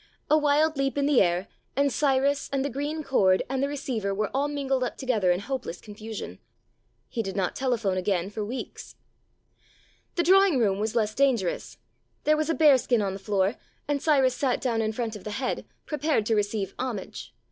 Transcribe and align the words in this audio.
A 0.31 0.37
wild 0.39 0.77
leap 0.77 0.97
in 0.97 1.05
the 1.05 1.21
air, 1.21 1.47
and 1.75 1.93
Cyrus 1.93 2.49
and 2.51 2.65
the 2.65 2.71
green 2.71 3.03
cord 3.03 3.43
and 3.47 3.61
the 3.61 3.67
receiver 3.67 4.15
were 4.15 4.31
all 4.33 4.47
mingled 4.47 4.83
up 4.83 4.97
together 4.97 5.29
in 5.29 5.41
hope 5.41 5.63
less 5.63 5.79
confusion.... 5.79 6.39
He 7.07 7.21
did 7.21 7.35
not 7.35 7.55
telephone 7.55 7.97
again 7.97 8.31
for 8.31 8.43
weeks. 8.43 8.95
The 10.15 10.23
drawing 10.23 10.57
room 10.57 10.79
was 10.79 10.95
less 10.95 11.13
dangerous. 11.13 11.77
There 12.23 12.33
254 12.33 12.57
There 12.57 12.71
Arose 12.75 12.83
a 12.83 12.87
King 12.87 12.97
was 12.97 12.97
a 12.97 12.97
bearskin 12.97 13.01
on 13.03 13.13
the 13.13 13.19
floor, 13.19 13.61
and 13.87 14.01
Cyrus 14.01 14.33
sat 14.35 14.59
down 14.59 14.81
in 14.81 14.91
front 14.91 15.15
of 15.15 15.23
the 15.23 15.37
head, 15.37 15.65
prepared 15.85 16.25
to 16.25 16.35
receive 16.35 16.73
homage. 16.79 17.35